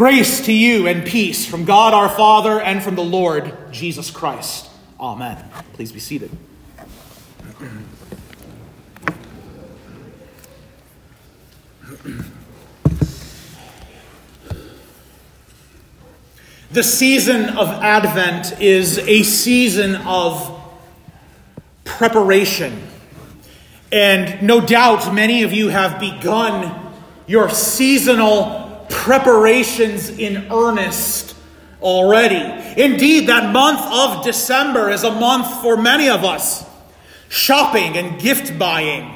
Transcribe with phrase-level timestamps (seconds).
[0.00, 4.70] Grace to you and peace from God our Father and from the Lord Jesus Christ.
[4.98, 5.36] Amen.
[5.74, 6.30] Please be seated.
[16.72, 20.62] The season of Advent is a season of
[21.84, 22.88] preparation.
[23.92, 26.94] And no doubt many of you have begun
[27.26, 31.36] your seasonal preparations in earnest
[31.80, 32.80] already.
[32.80, 36.68] Indeed, that month of December is a month for many of us.
[37.28, 39.14] Shopping and gift buying,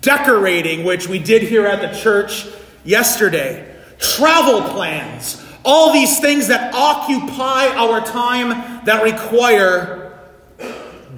[0.00, 2.46] decorating, which we did here at the church
[2.84, 10.18] yesterday, travel plans, all these things that occupy our time that require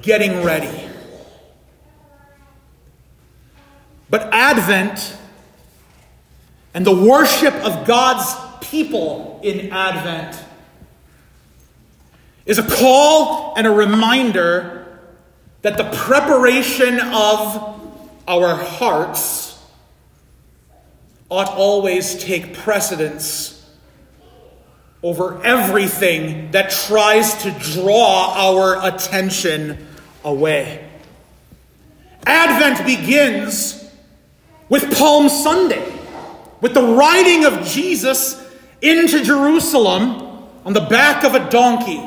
[0.01, 0.89] getting ready.
[4.09, 5.18] But Advent
[6.75, 10.45] and the worship of God's people in Advent
[12.47, 15.01] is a call and a reminder
[15.63, 17.81] that the preparation of
[18.27, 19.63] our hearts
[21.31, 23.55] ought always take precedence
[25.03, 29.87] over everything that tries to draw our attention
[30.25, 30.85] away.
[32.27, 33.91] Advent begins
[34.69, 35.98] with Palm Sunday,
[36.61, 38.45] with the riding of Jesus
[38.81, 42.03] into Jerusalem on the back of a donkey,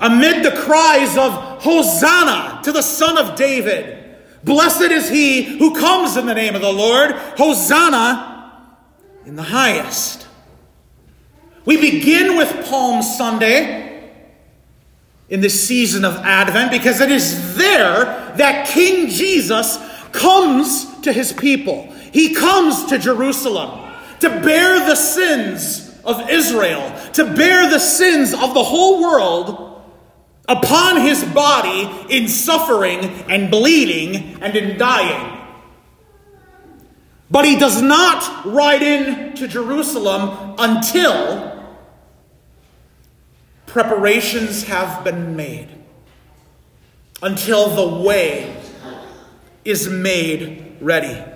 [0.00, 4.16] amid the cries of Hosanna to the Son of David.
[4.44, 7.12] Blessed is he who comes in the name of the Lord.
[7.12, 8.36] Hosanna
[9.24, 10.26] in the highest.
[11.64, 14.12] We begin with Palm Sunday
[15.28, 18.04] in this season of Advent because it is there
[18.36, 19.78] that King Jesus
[20.12, 21.92] comes to his people.
[22.16, 26.80] He comes to Jerusalem to bear the sins of Israel,
[27.12, 29.82] to bear the sins of the whole world
[30.48, 35.46] upon his body in suffering and bleeding and in dying.
[37.30, 41.68] But he does not ride in to Jerusalem until
[43.66, 45.68] preparations have been made,
[47.22, 48.58] until the way
[49.66, 51.35] is made ready.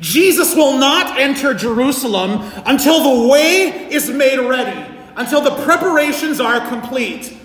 [0.00, 6.66] Jesus will not enter Jerusalem until the way is made ready, until the preparations are
[6.68, 7.36] complete,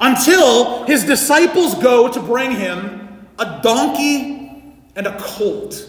[0.00, 4.64] until his disciples go to bring him a donkey
[4.96, 5.88] and a colt.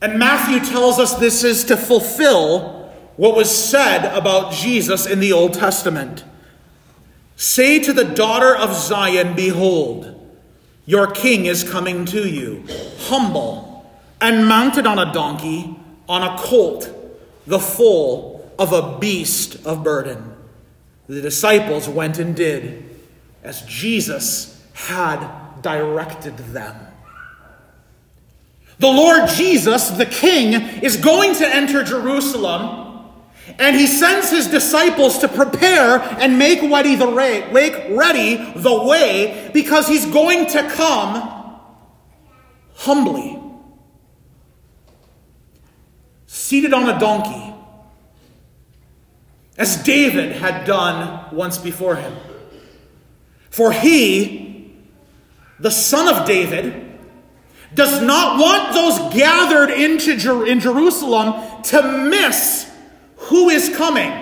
[0.00, 5.32] And Matthew tells us this is to fulfill what was said about Jesus in the
[5.32, 6.24] Old Testament.
[7.36, 10.18] Say to the daughter of Zion, Behold,
[10.86, 12.64] your king is coming to you,
[12.98, 13.61] humble
[14.22, 15.76] and mounted on a donkey,
[16.08, 16.88] on a colt,
[17.46, 20.34] the foal of a beast of burden.
[21.08, 22.88] The disciples went and did
[23.42, 26.86] as Jesus had directed them.
[28.78, 32.78] The Lord Jesus, the King, is going to enter Jerusalem
[33.58, 39.88] and he sends his disciples to prepare and make ready the ready the way because
[39.88, 41.58] he's going to come
[42.74, 43.41] humbly.
[46.52, 47.54] Seated on a donkey,
[49.56, 52.14] as David had done once before him.
[53.48, 54.70] For he,
[55.58, 56.98] the son of David,
[57.72, 62.70] does not want those gathered into Jer- in Jerusalem to miss
[63.16, 64.12] who is coming?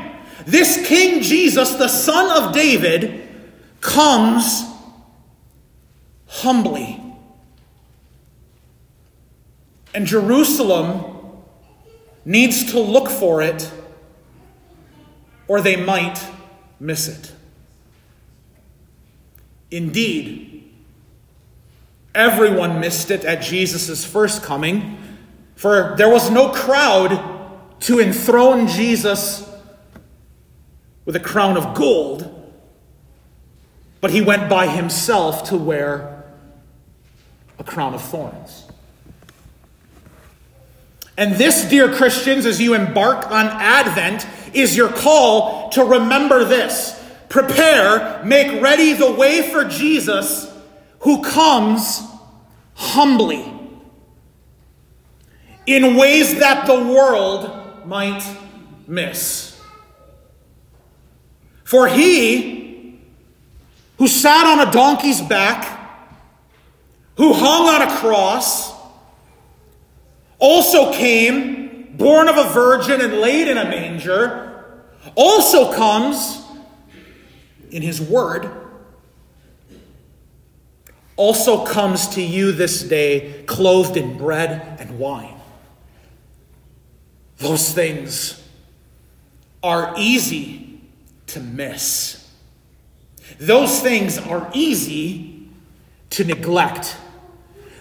[0.46, 3.28] This King Jesus, the son of David,
[3.80, 4.62] comes
[6.28, 7.02] humbly.
[9.92, 11.09] And Jerusalem
[12.24, 13.70] needs to look for it,
[15.48, 16.24] or they might
[16.78, 17.32] miss it.
[19.70, 20.72] Indeed,
[22.14, 24.98] everyone missed it at Jesus' first coming,
[25.54, 29.48] for there was no crowd to enthrone Jesus
[31.04, 32.36] with a crown of gold,
[34.00, 36.24] but he went by himself to wear
[37.58, 38.69] a crown of thorns.
[41.20, 46.98] And this, dear Christians, as you embark on Advent, is your call to remember this.
[47.28, 50.50] Prepare, make ready the way for Jesus
[51.00, 52.00] who comes
[52.72, 53.52] humbly
[55.66, 58.24] in ways that the world might
[58.88, 59.60] miss.
[61.64, 62.98] For he
[63.98, 65.66] who sat on a donkey's back,
[67.18, 68.79] who hung on a cross,
[70.40, 74.82] also came, born of a virgin and laid in a manger,
[75.14, 76.42] also comes
[77.70, 78.50] in his word,
[81.16, 85.36] also comes to you this day clothed in bread and wine.
[87.36, 88.42] Those things
[89.62, 90.80] are easy
[91.28, 92.28] to miss.
[93.38, 95.48] Those things are easy
[96.10, 96.96] to neglect.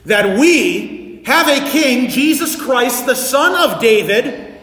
[0.06, 4.56] That we have a king, Jesus Christ, the Son of David,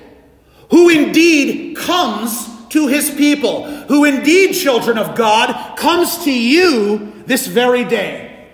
[0.70, 7.46] who indeed comes to his people, who indeed, children of God, comes to you this
[7.46, 8.48] very day,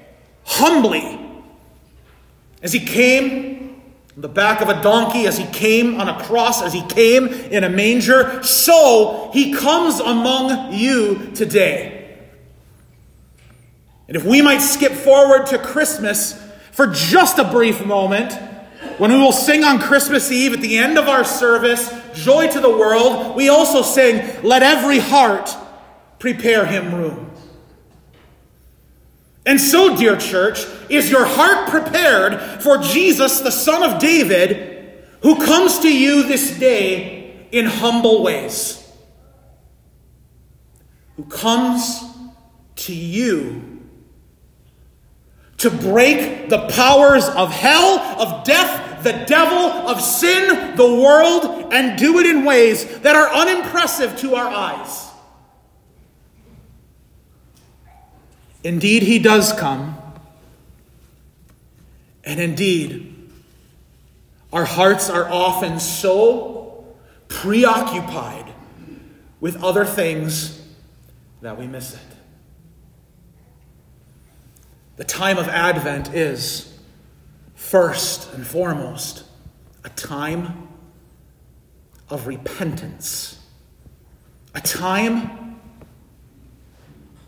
[0.44, 1.19] humbly,
[2.62, 3.82] as he came
[4.14, 7.26] on the back of a donkey, as he came on a cross, as he came
[7.26, 12.19] in a manger, so he comes among you today.
[14.08, 16.34] And if we might skip forward to Christmas
[16.73, 18.33] for just a brief moment,
[18.99, 22.61] when we will sing on Christmas Eve at the end of our service, Joy to
[22.61, 25.55] the World, we also sing, Let every heart
[26.19, 27.31] prepare him room.
[29.45, 35.45] And so, dear church, is your heart prepared for Jesus, the Son of David, who
[35.45, 38.79] comes to you this day in humble ways?
[41.17, 42.03] Who comes
[42.77, 43.81] to you
[45.62, 51.97] to break the powers of hell, of death, the devil, of sin, the world, and
[51.97, 55.09] do it in ways that are unimpressive to our eyes.
[58.64, 59.97] Indeed, he does come.
[62.25, 63.31] And indeed,
[64.53, 66.97] our hearts are often so
[67.29, 68.53] preoccupied
[69.41, 70.61] with other things
[71.41, 72.22] that we miss it.
[74.97, 76.79] The time of Advent is,
[77.55, 79.25] first and foremost,
[79.85, 80.69] a time
[82.11, 83.41] of repentance,
[84.55, 85.59] a time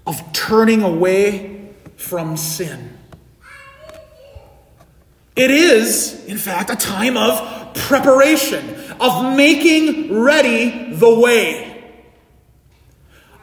[0.07, 2.99] of turning away from sin.
[5.35, 11.83] It is, in fact, a time of preparation, of making ready the way,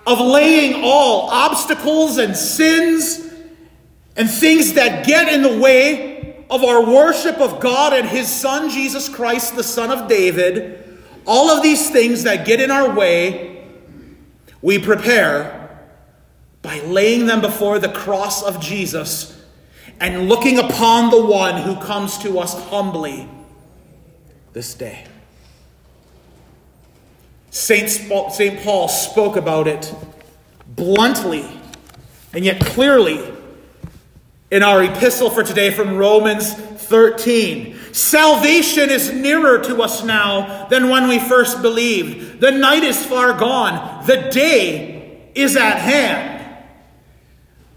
[0.06, 3.31] of laying all obstacles and sins
[4.16, 8.70] and things that get in the way of our worship of God and His Son,
[8.70, 13.66] Jesus Christ, the Son of David, all of these things that get in our way,
[14.62, 15.80] we prepare
[16.62, 19.42] by laying them before the cross of Jesus
[20.00, 23.30] and looking upon the one who comes to us humbly
[24.54, 25.06] this day.
[27.50, 28.10] Saint
[28.64, 29.94] Paul spoke about it
[30.68, 31.46] bluntly
[32.34, 33.22] and yet clearly
[34.52, 37.94] in our epistle for today from Romans 13.
[37.94, 42.42] Salvation is nearer to us now than when we first believed.
[42.42, 46.40] The night is far gone, the day is at hand.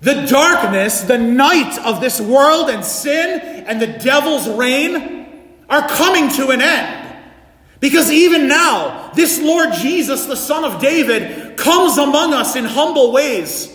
[0.00, 6.28] The darkness, the night of this world and sin and the devil's reign are coming
[6.33, 7.23] to an end.
[7.78, 13.12] Because even now, this Lord Jesus, the Son of David, comes among us in humble
[13.12, 13.75] ways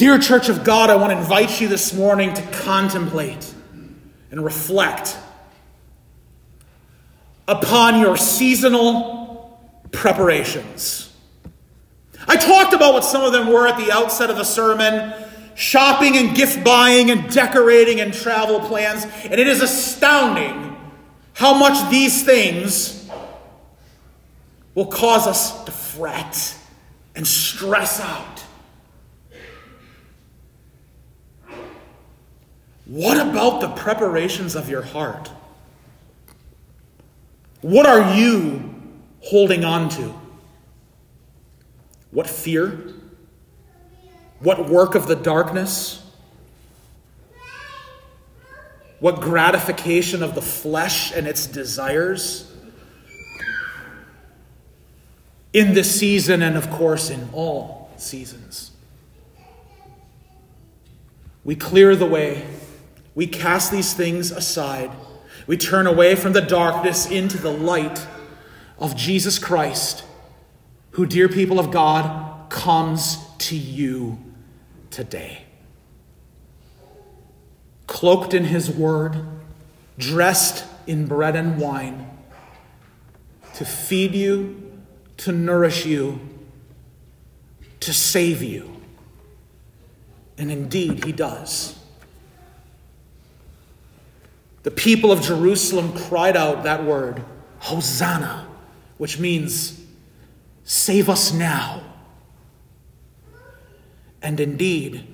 [0.00, 3.52] Dear Church of God, I want to invite you this morning to contemplate
[4.30, 5.14] and reflect
[7.46, 9.60] upon your seasonal
[9.92, 11.14] preparations.
[12.26, 15.12] I talked about what some of them were at the outset of the sermon
[15.54, 19.04] shopping and gift buying and decorating and travel plans.
[19.24, 20.78] And it is astounding
[21.34, 23.06] how much these things
[24.74, 26.56] will cause us to fret
[27.14, 28.39] and stress out.
[32.90, 35.30] What about the preparations of your heart?
[37.60, 38.74] What are you
[39.20, 40.12] holding on to?
[42.10, 42.92] What fear?
[44.40, 46.04] What work of the darkness?
[48.98, 52.52] What gratification of the flesh and its desires?
[55.52, 58.72] In this season, and of course, in all seasons.
[61.44, 62.44] We clear the way.
[63.14, 64.90] We cast these things aside.
[65.46, 68.06] We turn away from the darkness into the light
[68.78, 70.04] of Jesus Christ,
[70.92, 74.18] who, dear people of God, comes to you
[74.90, 75.44] today.
[77.86, 79.24] Cloaked in his word,
[79.98, 82.08] dressed in bread and wine,
[83.54, 84.72] to feed you,
[85.18, 86.20] to nourish you,
[87.80, 88.80] to save you.
[90.38, 91.79] And indeed, he does.
[94.62, 97.24] The people of Jerusalem cried out that word,
[97.60, 98.46] Hosanna,
[98.98, 99.80] which means,
[100.64, 101.82] save us now.
[104.22, 105.06] And indeed,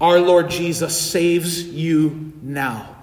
[0.00, 2.96] our Lord Jesus saves you now.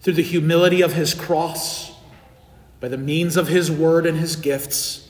[0.00, 1.92] Through the humility of his cross,
[2.80, 5.08] by the means of his word and his gifts,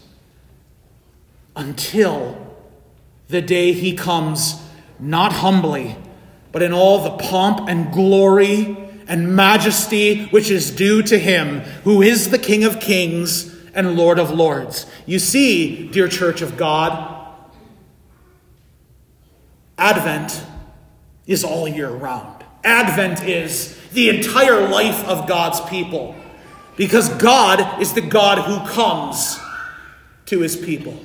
[1.56, 2.56] until
[3.28, 4.60] the day he comes,
[4.98, 5.96] not humbly,
[6.54, 12.00] but in all the pomp and glory and majesty which is due to him, who
[12.00, 14.86] is the King of kings and Lord of lords.
[15.04, 17.10] You see, dear church of God,
[19.76, 20.42] Advent
[21.26, 22.44] is all year round.
[22.62, 26.14] Advent is the entire life of God's people
[26.76, 29.38] because God is the God who comes
[30.26, 30.98] to his people.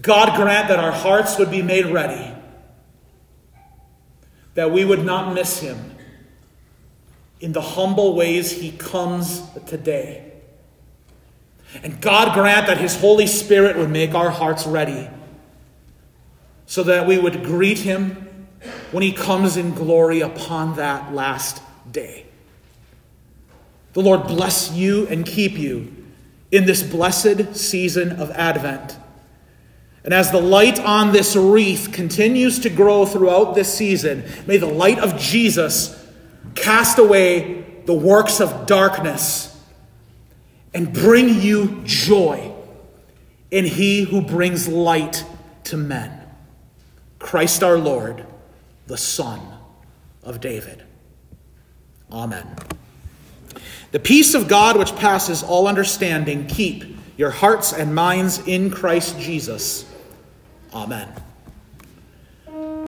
[0.00, 2.35] God grant that our hearts would be made ready,
[4.56, 5.92] that we would not miss him
[7.40, 10.32] in the humble ways he comes today.
[11.82, 15.08] And God grant that his Holy Spirit would make our hearts ready
[16.64, 18.46] so that we would greet him
[18.90, 22.24] when he comes in glory upon that last day.
[23.92, 26.04] The Lord bless you and keep you
[26.50, 28.96] in this blessed season of Advent.
[30.06, 34.66] And as the light on this wreath continues to grow throughout this season, may the
[34.66, 36.00] light of Jesus
[36.54, 39.52] cast away the works of darkness
[40.72, 42.52] and bring you joy
[43.50, 45.24] in He who brings light
[45.64, 46.22] to men.
[47.18, 48.24] Christ our Lord,
[48.86, 49.40] the Son
[50.22, 50.84] of David.
[52.12, 52.46] Amen.
[53.90, 56.84] The peace of God, which passes all understanding, keep
[57.16, 59.84] your hearts and minds in Christ Jesus.
[60.76, 61.25] Amen.